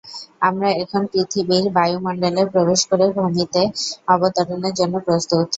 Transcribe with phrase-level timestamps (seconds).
[0.41, 3.61] আমরা এখন পৃথিবীর বায়ুমন্ডলে প্রবেশ করে ভূমিতে
[4.07, 5.45] অবতরণের জন্য প্রস্তুত।